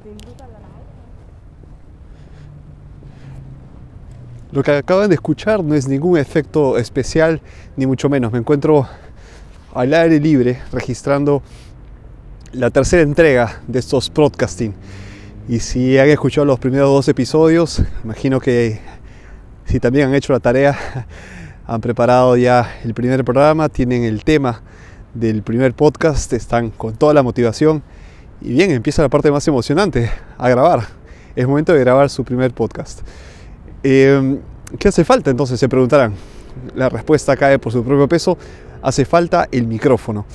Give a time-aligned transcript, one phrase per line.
[0.00, 0.88] tenduta alla laurea.
[4.50, 7.40] Lo que acaban de escuchar no es ningún efecto especial,
[7.76, 8.32] ni mucho menos.
[8.32, 8.88] Me encuentro
[9.74, 11.42] al aire libre registrando
[12.52, 14.74] la tercera entrega de estos podcasting.
[15.48, 18.80] Y si han escuchado los primeros dos episodios, imagino que
[19.64, 21.06] si también han hecho la tarea,
[21.66, 24.60] han preparado ya el primer programa, tienen el tema
[25.14, 27.82] del primer podcast, están con toda la motivación.
[28.42, 30.82] Y bien, empieza la parte más emocionante, a grabar.
[31.34, 33.00] Es momento de grabar su primer podcast.
[33.82, 34.38] Eh,
[34.78, 35.58] ¿Qué hace falta entonces?
[35.58, 36.12] Se preguntarán.
[36.74, 38.36] La respuesta cae por su propio peso.
[38.82, 40.26] Hace falta el micrófono.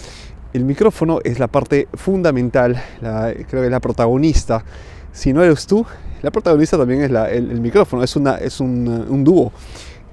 [0.54, 4.64] El micrófono es la parte fundamental, creo que es la protagonista.
[5.14, 5.86] Si no eres tú,
[6.22, 8.04] la protagonista también es la- el, micrófono.
[8.04, 9.54] Es, una, es un, dúo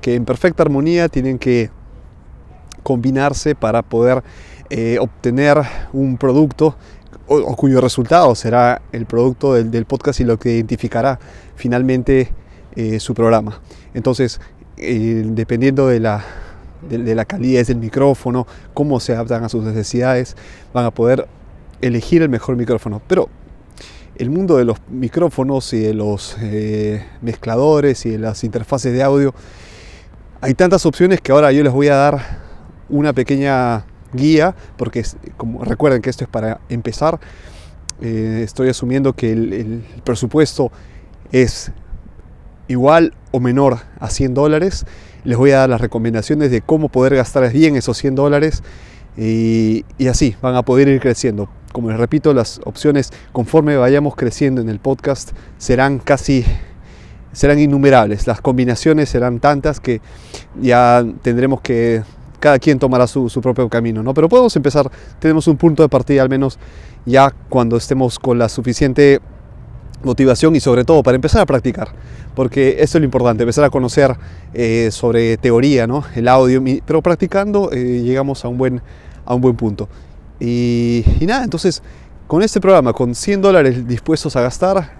[0.00, 1.70] que en perfecta armonía tienen que
[2.82, 4.22] combinarse para poder
[4.68, 5.58] eh, obtener
[5.92, 6.76] un producto
[7.26, 11.18] o, cuyo resultado será el producto del, podcast y lo que identificará
[11.54, 12.32] finalmente
[12.76, 13.60] eh, su programa.
[13.94, 14.40] Entonces,
[14.76, 16.24] eh, dependiendo de la,
[16.88, 20.36] de, la calidad del micrófono, cómo se adaptan a sus necesidades,
[20.74, 21.28] van a poder
[21.80, 23.00] elegir el mejor micrófono.
[23.06, 23.28] Pero
[24.20, 29.02] el mundo de los micrófonos y de los eh, mezcladores y de las interfaces de
[29.02, 29.34] audio,
[30.42, 32.20] hay tantas opciones que ahora yo les voy a dar
[32.90, 35.02] una pequeña guía, porque
[35.38, 37.18] como recuerden que esto es para empezar,
[38.02, 40.70] eh, estoy asumiendo que el, el presupuesto
[41.32, 41.72] es
[42.68, 44.84] igual o menor a 100 dólares.
[45.24, 48.62] Les voy a dar las recomendaciones de cómo poder gastar bien esos 100 dólares
[49.16, 51.48] y, así van a poder ir creciendo.
[51.72, 56.44] Como les repito, las opciones conforme vayamos creciendo en el podcast serán casi
[57.32, 58.26] serán innumerables.
[58.26, 60.00] Las combinaciones serán tantas que
[60.60, 62.02] ya tendremos que
[62.40, 64.14] cada quien tomará su, su propio camino, ¿no?
[64.14, 66.58] Pero podemos empezar, tenemos un punto de partida al menos
[67.04, 69.20] ya cuando estemos con la suficiente
[70.02, 71.88] motivación y sobre todo para empezar a practicar,
[72.34, 74.16] porque eso es lo importante, empezar a conocer
[74.54, 76.04] eh, sobre teoría, ¿no?
[76.14, 78.82] el audio, pero practicando eh, llegamos a un buen,
[79.24, 79.88] a un buen punto.
[80.38, 81.82] Y, y nada, entonces
[82.26, 84.92] con este programa, con 100 dólares dispuestos a gastar,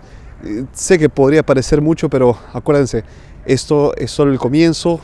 [0.45, 3.05] eh, sé que podría parecer mucho, pero acuérdense,
[3.47, 5.01] esto es solo el comienzo,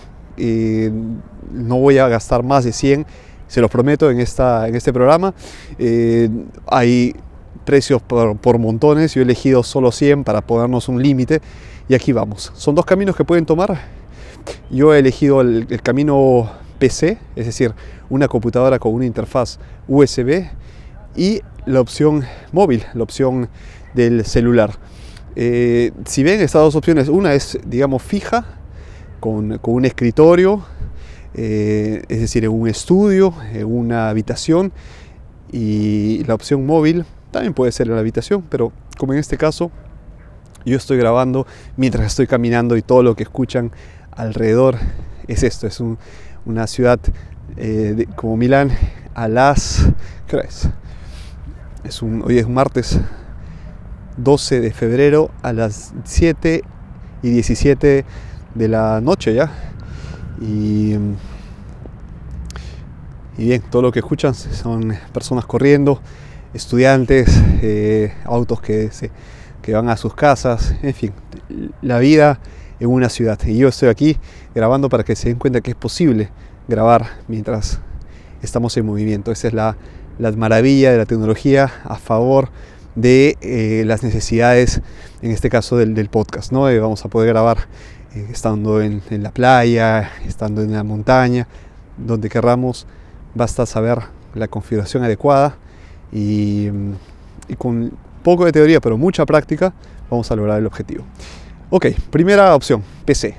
[1.51, 3.07] no voy a gastar más de 100,
[3.49, 5.35] se los prometo en, esta, en este programa.
[5.79, 6.29] Eh,
[6.67, 7.15] hay
[7.67, 11.43] precios por, montones, yo he elegido solo 100 para ponernos un límite
[11.91, 12.51] y aquí vamos.
[12.55, 13.79] Son dos caminos que pueden tomar.
[14.71, 17.75] Yo he elegido el, el camino PC, es decir,
[18.09, 20.47] una computadora con una interfaz USB
[21.15, 23.49] y la opción móvil, la opción
[23.95, 24.71] del celular.
[25.35, 28.47] Eh, si ven estas dos opciones, una es, digamos, fija,
[29.21, 30.65] con, con un escritorio,
[31.35, 34.73] eh, es decir, en un estudio, en una habitación,
[35.53, 39.71] y la opción móvil también puede ser en la habitación, pero como en este caso,
[40.65, 43.71] yo estoy grabando mientras estoy caminando y todo lo que escuchan
[44.13, 44.77] alrededor
[45.29, 45.99] es esto, es un-
[46.45, 46.99] una ciudad
[47.57, 48.71] eh, como Milán
[49.15, 49.87] a las...
[50.27, 50.69] ¿Qué es?
[51.85, 52.99] Es un, hoy es martes
[54.17, 56.63] 12 de febrero a las 7
[57.23, 58.05] y 17
[58.55, 59.53] de la noche ya.
[60.41, 60.95] Y,
[63.39, 66.01] y bien, todo lo que escuchan son personas corriendo,
[66.57, 67.29] estudiantes,
[67.63, 69.11] eh, autos que, se,
[69.63, 71.13] que van a sus casas, en fin,
[71.83, 72.41] la vida
[72.81, 73.39] en una ciudad.
[73.47, 74.17] Y yo estoy aquí
[74.55, 76.31] grabando para que se den cuenta que es posible
[76.67, 77.81] grabar mientras
[78.43, 79.31] estamos en movimiento.
[79.33, 79.77] Esa es la,
[80.19, 82.49] la maravilla de la tecnología a favor
[82.95, 84.81] de eh, las necesidades,
[85.23, 86.53] en este caso del, del podcast.
[86.53, 86.69] ¿no?
[86.69, 87.59] Eh, vamos a poder grabar
[88.15, 91.47] eh, estando en, en la playa, estando en la montaña,
[91.99, 92.87] donde querramos.
[93.35, 93.99] Basta saber
[94.35, 95.59] la configuración adecuada
[96.13, 96.69] y,
[97.59, 99.73] con poco de teoría, pero mucha práctica,
[100.11, 101.05] vamos a lograr el objetivo.
[101.71, 103.37] Ok, primera opción, PC.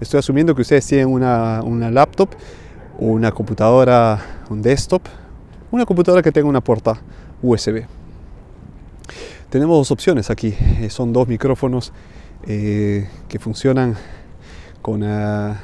[0.00, 2.30] Estoy asumiendo que ustedes tienen una, una laptop
[2.98, 5.02] una computadora, un desktop,
[5.70, 6.98] una computadora que tenga una puerta
[7.42, 7.84] USB.
[9.50, 11.92] Tenemos dos opciones aquí, eh, son dos micrófonos
[12.46, 13.96] eh, que funcionan
[14.82, 15.60] con ah,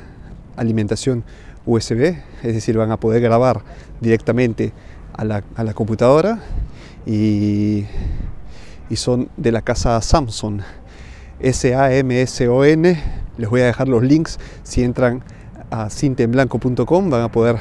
[0.57, 1.25] alimentación
[1.65, 3.63] USB, es decir, van a poder grabar
[4.01, 4.73] directamente
[5.15, 6.41] a la, a la computadora
[7.07, 7.85] y,
[8.89, 10.61] y son de la casa Samsung.
[11.41, 13.03] S-A-M-S-O-N.
[13.37, 14.39] Les voy a dejar los links.
[14.63, 15.23] Si entran
[15.71, 17.57] a cintenblanco.com van a poder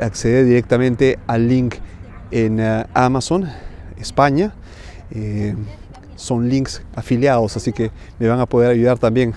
[0.00, 1.76] acceder directamente al link
[2.30, 3.48] en uh, Amazon,
[3.98, 4.54] España.
[5.10, 5.54] Eh,
[6.16, 9.34] son links afiliados, así que me van a poder ayudar también,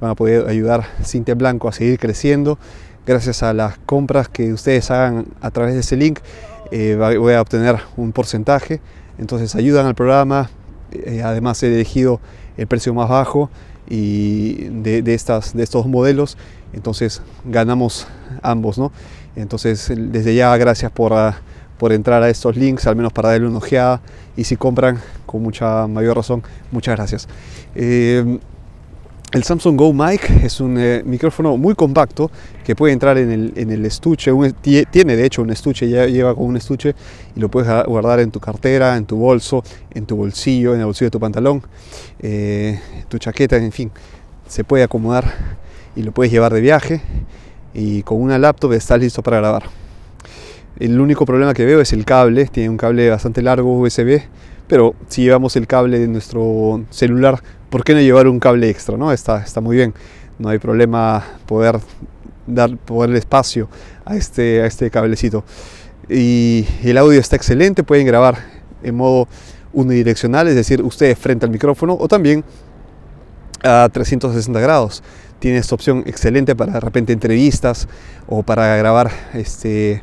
[0.00, 2.58] van a poder ayudar Cintia Blanco a seguir creciendo.
[3.06, 6.20] Gracias a las compras que ustedes hagan a través de ese link,
[6.72, 8.80] eh, voy a obtener un porcentaje.
[9.18, 10.50] Entonces ayudan al programa.
[10.90, 12.20] Eh, además he elegido
[12.56, 13.50] el precio más bajo
[13.88, 16.36] y de, estas, de estos modelos.
[16.72, 18.06] Entonces ganamos
[18.42, 18.90] ambos, ¿no?
[19.36, 21.12] Entonces desde ya gracias por...
[21.12, 21.36] Ah,
[21.82, 24.00] por entrar a estos links, al menos para darle una ojeada.
[24.36, 27.28] Y si compran, con mucha mayor razón, muchas gracias.
[27.74, 28.38] Eh,
[29.32, 32.30] el Samsung Go Mic es un eh, micrófono muy compacto
[32.64, 34.30] que puede entrar en el, estuche,
[34.90, 36.94] tiene de hecho un estuche, ya lleva con un estuche
[37.34, 40.86] y lo puedes guardar en tu cartera, en tu bolso, en tu bolsillo, en el
[40.86, 41.62] bolsillo de tu pantalón,
[42.20, 43.90] eh, tu chaqueta, en fin,
[44.46, 45.24] se puede acomodar
[45.96, 47.00] y lo puedes llevar de viaje
[47.72, 49.64] y con una laptop estás listo para grabar.
[50.78, 54.20] El único problema que veo es el cable, tiene un cable bastante largo USB,
[54.68, 58.98] pero si llevamos el cable de nuestro celular, ¿por qué no llevar un cable extra?
[58.98, 59.10] No?
[59.12, 59.94] Está, está muy bien,
[60.38, 61.80] no hay problema poder
[62.46, 63.68] dar poder espacio
[64.04, 65.42] a este, a este cablecito.
[66.08, 68.36] Y el audio está excelente, pueden grabar
[68.82, 69.26] en modo
[69.72, 72.44] unidireccional, es decir, ustedes frente al micrófono o también
[73.64, 75.02] a 360 grados.
[75.38, 77.88] Tiene esta opción excelente para de repente entrevistas
[78.28, 80.02] o para grabar este,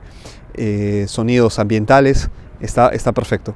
[0.56, 2.30] eh, sonidos ambientales,
[2.62, 3.54] está, está perfecto.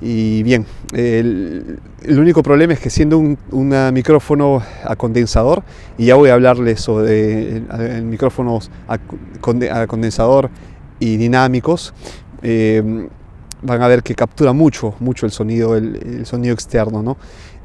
[0.00, 3.38] Y bien, el, único problema es que siendo un,
[3.92, 5.62] micrófono a condensador,
[5.96, 8.98] y ya voy a hablarles sobre el, micrófonos a,
[9.86, 10.50] condensador
[11.00, 11.94] y dinámicos,
[12.42, 13.08] eh,
[13.62, 17.16] van a ver que captura mucho, mucho el sonido, el, sonido externo, ¿no?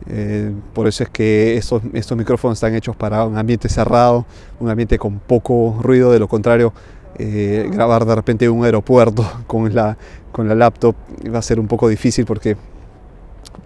[0.09, 4.25] Eh, por eso es que estos, estos micrófonos están hechos para un ambiente cerrado,
[4.59, 6.73] un ambiente con poco ruido, de lo contrario
[7.17, 9.97] eh, grabar de repente en un aeropuerto con la,
[10.31, 10.95] con la laptop
[11.33, 12.57] va a ser un poco difícil porque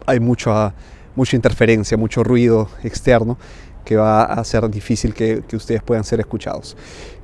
[0.05, 0.73] hay mucha,
[1.15, 3.37] mucha interferencia, mucho ruido externo
[3.83, 6.75] que va a hacer difícil que, que, ustedes puedan ser escuchados.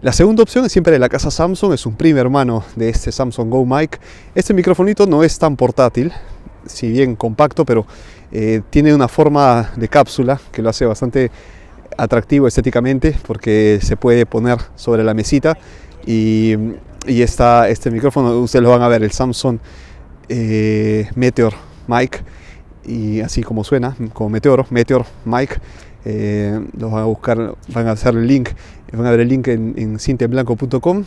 [0.04, 3.12] La segunda opción es siempre de la casa Samsung, es un primo hermano de este
[3.12, 4.00] Samsung Go Mic.
[4.36, 6.14] Este microfonito no es tan portátil,
[6.68, 7.88] si bien compacto, pero
[8.32, 11.32] eh, tiene una forma de cápsula que lo hace bastante
[11.98, 15.58] atractivo estéticamente porque se puede poner sobre la mesita
[16.06, 16.56] y,
[17.08, 19.60] y está este micrófono, ustedes lo van a ver, el Samsung
[20.30, 21.54] eh, Meteor
[21.88, 22.24] Mic,
[22.86, 25.60] y así como suena, como Meteoro, Meteor Mic.
[26.04, 28.50] Eh, los van a buscar, van a hacer el link,
[28.92, 31.04] van a ver el link en, en cinteblanco.com.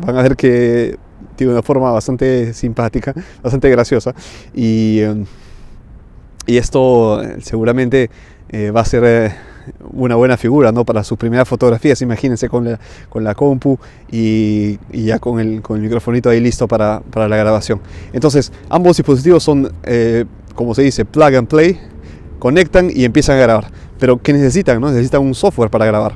[0.00, 0.96] Van a ver que
[1.36, 4.14] tiene una forma bastante simpática, bastante graciosa.
[4.54, 5.00] Y,
[6.46, 8.10] y esto seguramente
[8.50, 9.32] eh, va a ser
[9.92, 10.84] una buena figura ¿no?
[10.84, 12.00] para sus primeras fotografías.
[12.02, 13.78] Imagínense con la, con la compu
[14.10, 17.80] y, ya con el, con el microfonito ahí listo para, para la grabación.
[18.12, 20.24] Entonces, ambos dispositivos son, eh,
[20.54, 21.78] como se dice, plug and play,
[22.38, 23.70] conectan y empiezan a grabar.
[23.98, 24.80] Pero ¿qué necesitan?
[24.80, 24.90] No?
[24.90, 26.14] Necesitan un software para grabar.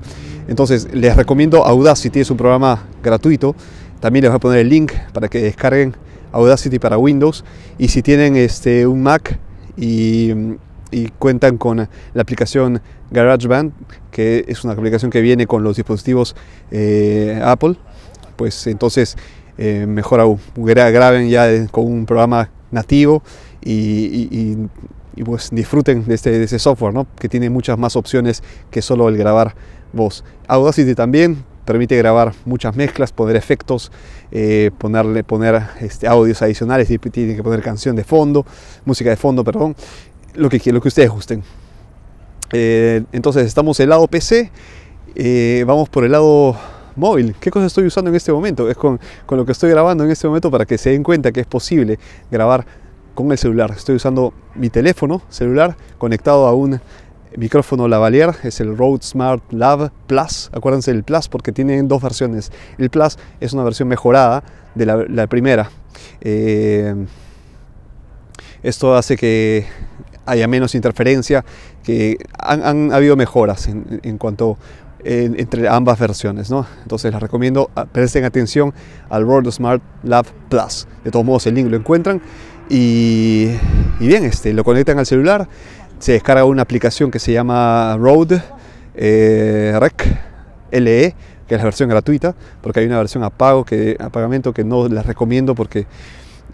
[0.48, 3.54] Entonces, les recomiendo Audacity, es un programa gratuito.
[4.00, 5.96] También les voy a poner el link para que descarguen
[6.32, 7.44] Audacity para Windows.
[7.78, 9.38] Y si tienen este, un Mac
[9.76, 10.32] y
[10.92, 12.80] y cuentan con la aplicación
[13.10, 13.72] GarageBand,
[14.12, 16.36] que es una aplicación que viene con los dispositivos
[16.70, 17.76] eh, Apple,
[18.36, 19.16] pues entonces
[19.58, 23.22] eh, mejor aún, graben ya con un programa nativo
[23.64, 24.56] y,
[25.24, 27.06] pues disfruten de este, de ese software, ¿no?
[27.18, 29.54] que tiene muchas más opciones que solo el grabar
[29.92, 30.24] voz.
[30.48, 33.92] Audacity también permite grabar muchas mezclas, poner efectos,
[34.30, 38.44] eh, ponerle, poner este, audios adicionales tiene que poner canción de fondo,
[38.84, 39.76] música de fondo, perdón,
[40.34, 41.42] lo que, lo que ustedes gusten.
[42.52, 44.50] Eh, entonces estamos el lado PC,
[45.14, 46.56] eh, vamos por el lado
[46.96, 47.34] móvil.
[47.40, 48.68] ¿Qué cosa estoy usando en este momento?
[48.68, 51.32] Es con, con, lo que estoy grabando en este momento para que se den cuenta
[51.32, 51.98] que es posible
[52.30, 52.66] grabar
[53.14, 53.72] con el celular.
[53.76, 56.80] Estoy usando mi teléfono celular conectado a un
[57.36, 60.50] micrófono lavalier, es el Rode Smart Lav Plus.
[60.52, 62.52] Acuérdense del Plus porque tienen dos versiones.
[62.78, 65.70] El Plus es una versión mejorada de la, primera.
[66.20, 66.94] Eh,
[68.62, 69.66] esto hace que
[70.26, 71.44] haya menos interferencia,
[71.82, 74.58] que han, habido mejoras en, cuanto
[75.04, 76.50] entre ambas versiones.
[76.50, 76.66] ¿no?
[76.82, 78.72] Entonces les recomiendo, ah, presten atención
[79.10, 80.86] al Rode Smart Lab Plus.
[81.04, 82.22] De todos modos el link lo encuentran
[82.68, 83.48] y,
[84.00, 85.48] bien, este, lo conectan al celular,
[85.98, 88.42] se descarga una aplicación que se llama Rode
[88.94, 90.06] eh, Rec
[90.70, 91.14] LE,
[91.46, 94.88] que es la versión gratuita, porque hay una versión a pago que, a que no
[94.88, 95.86] les recomiendo porque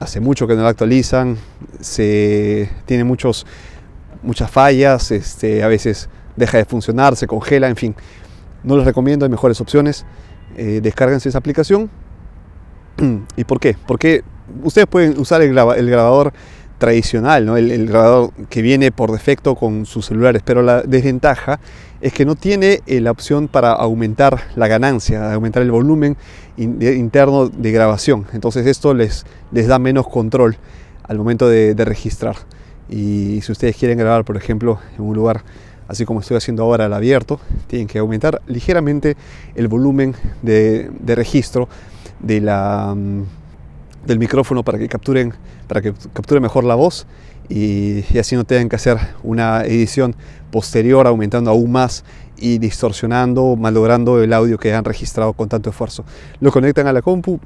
[0.00, 1.37] hace mucho que no la actualizan,
[1.81, 3.47] se tiene muchos,
[4.23, 7.95] muchas fallas, este, a veces deja de funcionar, se congela, en fin.
[8.62, 10.05] No les recomiendo, hay mejores opciones.
[10.57, 10.81] Eh,
[11.25, 11.90] esa aplicación.
[13.37, 13.76] ¿Y por qué?
[13.87, 14.23] Porque
[14.62, 16.33] ustedes pueden usar el, grabador
[16.78, 17.57] tradicional, ¿no?
[17.57, 21.61] el, grabador que viene por defecto con sus celulares, pero la desventaja
[22.00, 26.17] es que no tiene eh, la opción para aumentar la ganancia, aumentar el volumen
[26.57, 28.26] interno de grabación.
[28.33, 30.57] Entonces esto les, les da menos control
[31.05, 32.37] al momento de, registrar.
[32.88, 35.43] Y si ustedes quieren grabar, por ejemplo, en un lugar
[35.88, 39.17] así como estoy haciendo ahora al abierto, tienen que aumentar ligeramente
[39.55, 41.69] el volumen de, registro
[42.21, 43.25] de la, um,
[44.07, 45.33] del micrófono para que capturen
[45.67, 47.07] para que capture mejor la voz
[47.49, 50.14] y, y, así no tengan que hacer una edición
[50.50, 52.05] posterior aumentando aún más
[52.37, 56.05] y distorsionando, malogrando el audio que han registrado con tanto esfuerzo.
[56.40, 57.40] Lo conectan a la compu,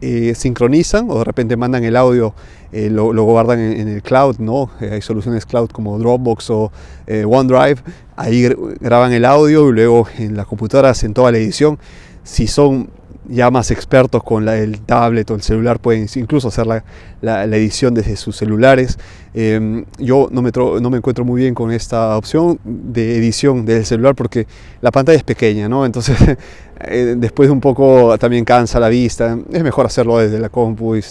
[0.00, 2.32] eh, sincronizan o de repente mandan el audio,
[2.70, 4.70] eh, lo, guardan en, el cloud, ¿no?
[4.80, 6.70] Eh, hay soluciones cloud como Dropbox o
[7.08, 7.80] OneDrive,
[8.16, 8.48] ahí
[8.80, 11.78] graban el audio y luego en la computadora hacen toda la edición.
[12.22, 12.90] Si son
[13.28, 18.16] ya más expertos con el tablet o el celular pueden incluso hacer la, edición desde
[18.16, 18.98] sus celulares.
[19.34, 24.46] Eh, yo no me, encuentro muy bien con esta opción de edición del celular porque
[24.80, 25.84] la pantalla es pequeña, ¿no?
[25.84, 26.16] Entonces
[26.80, 29.38] eh, después de un poco también cansa la vista.
[29.52, 31.02] Es mejor hacerlo desde la compu y,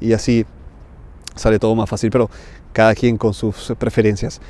[0.00, 0.46] y así
[1.34, 2.30] sale todo más fácil, pero
[2.72, 4.40] cada quien con sus preferencias.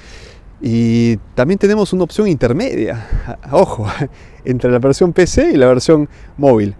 [0.60, 3.06] Y también tenemos una opción intermedia,
[3.52, 3.86] ojo,
[4.44, 6.74] entre la versión PC y la versión móvil.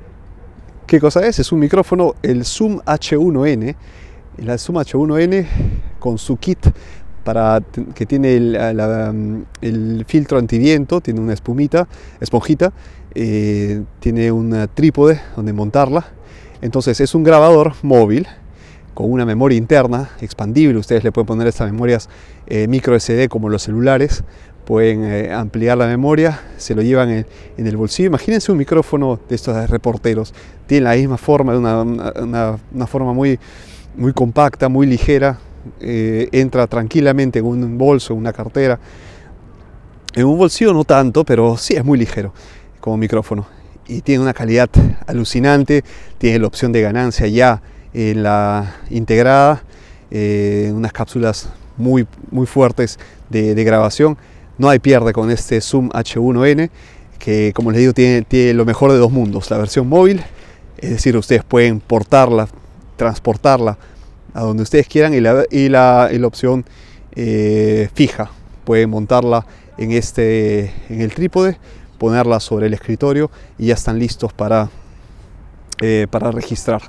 [0.87, 1.41] ¿Qué cosa es?
[1.41, 3.75] Es un micrófono, el Zoom H1N.
[4.39, 5.45] La Zoom H1N
[5.99, 6.65] con su kit
[7.25, 7.61] para
[7.93, 9.13] que tiene el, la,
[9.63, 11.89] el filtro antiviento, tiene una espumita,
[12.21, 12.73] esponjita,
[13.17, 16.07] eh, tiene un trípode donde montarla.
[16.63, 18.29] Entonces es un grabador móvil
[18.97, 20.79] con una memoria interna expandible.
[20.79, 22.09] Ustedes le pueden poner estas memorias
[22.47, 24.25] eh, micro SD como los celulares
[24.65, 27.27] pueden eh, ampliar la memoria, se lo llevan en,
[27.57, 28.09] el bolsillo.
[28.09, 30.35] Imagínense un micrófono de estos reporteros,
[30.67, 33.39] tiene la misma forma, una, una, una forma muy,
[33.97, 35.39] muy compacta, muy ligera,
[35.79, 38.81] eh, entra tranquilamente en un bolso, en una cartera.
[40.15, 42.33] En un bolsillo no tanto, pero sí es muy ligero
[42.81, 43.47] como micrófono.
[43.87, 44.69] Y tiene una calidad
[45.07, 45.85] alucinante,
[46.19, 47.63] tiene la opción de ganancia ya
[47.97, 49.63] en la integrada,
[50.11, 51.49] eh, unas cápsulas
[51.79, 52.99] muy, muy fuertes
[53.31, 54.19] de, grabación.
[54.59, 56.69] No hay pierde con este Zoom H1N,
[57.19, 60.23] que como les digo tiene, tiene, lo mejor de dos mundos, la versión móvil,
[60.77, 62.49] es decir, ustedes pueden portarla,
[62.97, 63.79] transportarla
[64.35, 66.67] a donde ustedes quieran y la, y la, la opción
[67.15, 68.31] eh, fija,
[68.65, 69.47] pueden montarla
[69.79, 71.57] en, este, en el trípode,
[71.97, 74.69] ponerla sobre el escritorio y ya están listos para,
[75.81, 76.83] eh, para registrar.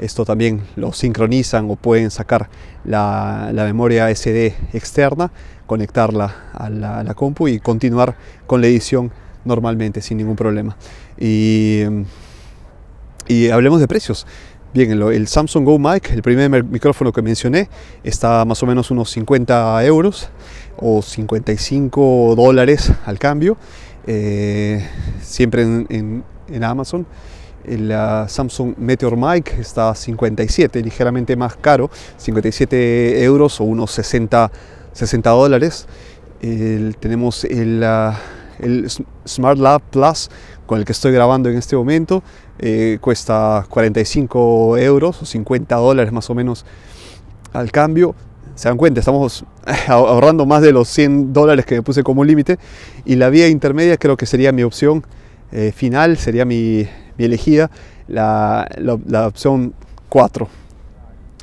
[0.00, 2.48] Esto también lo sincronizan o pueden sacar
[2.84, 5.30] la, la memoria SD externa
[5.70, 8.16] conectarla a la, compu y continuar
[8.48, 9.12] con la edición
[9.44, 10.76] normalmente sin ningún problema.
[11.16, 11.82] Y,
[13.28, 14.26] y hablemos de precios.
[14.74, 17.68] Bien, el, Samsung Go Mic, el primer micrófono que mencioné,
[18.02, 20.28] está más o menos unos 50 euros
[20.76, 23.56] o 55 dólares al cambio,
[24.08, 24.84] eh,
[25.22, 27.06] siempre en, en, Amazon.
[27.70, 34.50] Uh, Samsung Meteor Mic está a 57, ligeramente más caro, 57 euros o unos 60
[34.92, 35.86] 60 dólares.
[36.40, 38.14] Tenemos el, uh,
[38.64, 38.88] el,
[39.26, 40.30] Smart Lab Plus
[40.66, 42.22] con el que estoy grabando en este momento.
[42.58, 46.64] Eh, cuesta 45 euros o 50 dólares más o menos
[47.52, 48.14] al cambio.
[48.54, 49.44] Se dan cuenta, estamos
[49.88, 52.58] ahorrando más de los 100 dólares que me puse como límite.
[53.04, 55.04] Y la vía intermedia creo que sería mi opción
[55.52, 56.86] eh, final, sería mi,
[57.20, 57.70] mi elegida,
[58.08, 59.74] la, la, opción
[60.08, 60.48] 4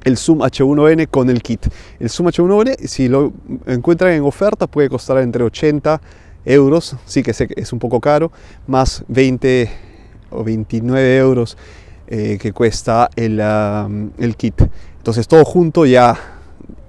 [0.05, 1.67] el Zoom H1N con el kit.
[1.99, 3.33] El Zoom H1N, si lo
[3.67, 6.01] encuentran en oferta, puede costar entre 80
[6.45, 8.31] euros, sí que es un poco caro,
[8.67, 9.69] más 20
[10.31, 11.57] o 29 euros
[12.07, 14.61] eh, que cuesta el, el kit.
[14.97, 16.17] Entonces todo junto ya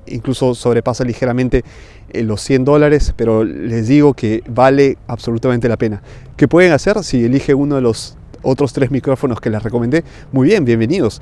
[0.07, 1.65] incluso sobrepasa ligeramente
[2.11, 6.03] eh, los 100 dólares, pero les digo que vale absolutamente la pena.
[6.37, 10.05] ¿Qué pueden hacer si eligen uno de los otros tres micrófonos que les recomendé?
[10.33, 11.21] Muy bien, bienvenidos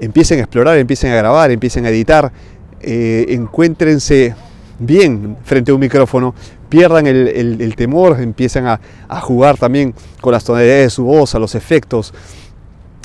[0.00, 2.32] empiecen a explorar, empiecen a grabar, empiecen a editar,
[2.80, 4.34] eh, encuéntrense
[4.78, 6.34] bien frente a un micrófono,
[6.68, 11.34] pierdan el, el, temor, empiezan a, a, jugar también con las tonalidades de su voz,
[11.34, 12.12] a los efectos.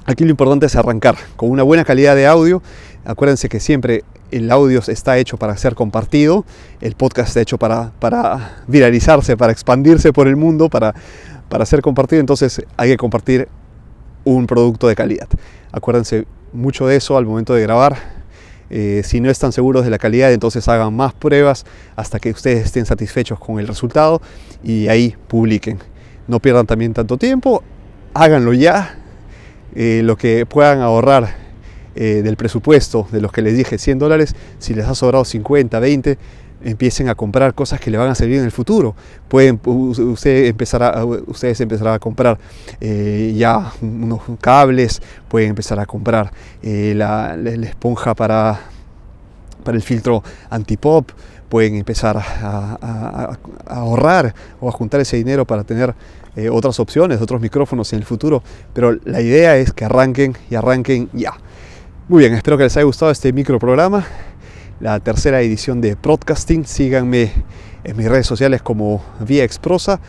[0.06, 2.62] Aquí lo importante es arrancar con una buena calidad de audio.
[3.06, 6.46] Acuérdense que siempre el audio está hecho para ser compartido,
[6.82, 10.96] el podcast está hecho para, para viralizarse, para expandirse por el mundo, para,
[11.51, 13.50] para ser compartido, entonces hay que compartir
[14.24, 15.27] un producto de calidad.
[15.74, 17.98] Acuérdense mucho de eso al momento de grabar.
[18.70, 21.65] Eh, si no están seguros de la calidad, entonces hagan más pruebas
[21.98, 24.22] hasta que ustedes estén satisfechos con el resultado
[24.63, 25.79] y ahí publiquen.
[26.25, 27.63] No pierdan también tanto tiempo,
[28.13, 28.98] háganlo ya.
[29.75, 31.36] Eh, lo que puedan ahorrar
[31.96, 35.77] eh, del presupuesto de los que les dije 100 dólares, si les ha sobrado 50,
[35.81, 36.17] 20,
[36.63, 38.96] empiecen a comprar cosas que le van a servir en el futuro.
[39.27, 42.38] Pueden usted empezar ustedes empezar a comprar
[42.80, 48.60] eh, ya unos cables, pueden empezar a comprar eh, la, esponja para,
[49.63, 51.12] para el filtro antipop,
[51.50, 53.38] pueden empezar a,
[53.68, 55.94] ahorrar o a juntar ese dinero para tener
[56.36, 58.41] eh, otras opciones, otros micrófonos en el futuro.
[58.74, 61.34] Pero la idea es que arranquen y arranquen ya.
[62.08, 64.06] Muy bien, espero que les haya gustado este microprograma
[64.81, 66.65] la tercera edición de Broadcasting.
[66.65, 67.31] Síganme
[67.83, 70.00] en mis redes sociales como Vía Exprosa.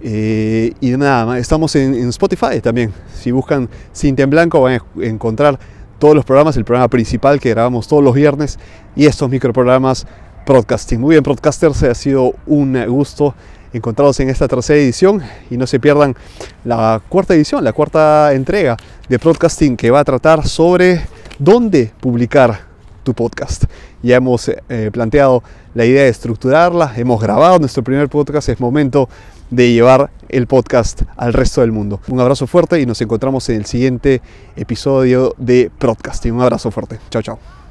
[0.00, 2.92] Eh, y nada más, estamos en, Spotify también.
[3.14, 5.58] Si buscan Cinta en Blanco van a encontrar
[5.98, 8.58] todos los programas, el programa principal que grabamos todos los viernes
[8.96, 10.06] y estos microprogramas
[10.46, 11.00] Broadcasting.
[11.00, 13.34] Muy bien, Broadcasters, ha sido un gusto
[13.72, 16.16] encontrados en esta tercera edición y no se pierdan
[16.64, 18.76] la cuarta edición, la cuarta entrega
[19.08, 21.02] de Broadcasting que va a tratar sobre
[21.38, 22.72] dónde publicar
[23.04, 23.64] tu podcast.
[24.02, 25.42] Ya hemos eh, planteado
[25.74, 29.08] la idea de estructurarla, hemos grabado nuestro primer podcast, es momento
[29.50, 32.00] de llevar el podcast al resto del mundo.
[32.08, 34.22] Un abrazo fuerte y nos encontramos en el siguiente
[34.56, 36.32] episodio de Podcasting.
[36.32, 36.98] Un abrazo fuerte.
[37.10, 37.61] Chao, chao.